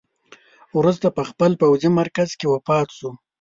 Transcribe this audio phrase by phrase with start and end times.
[0.77, 3.09] وروسته په خپل پوځي مرکز کې وفات شو.